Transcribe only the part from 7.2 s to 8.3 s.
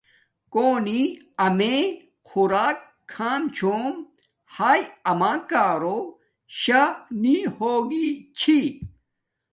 نی ہوگی